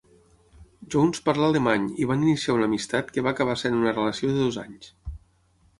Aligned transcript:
Jones 0.95 1.21
parla 1.27 1.49
alemany 1.51 1.85
i 2.05 2.07
van 2.13 2.23
iniciar 2.29 2.57
una 2.57 2.67
amistat 2.71 3.15
que 3.17 3.27
va 3.27 3.35
acabar 3.39 3.59
sent 3.65 3.79
una 3.83 3.95
relació 4.01 4.33
de 4.35 4.45
dos 4.47 4.61
anys. 4.65 4.93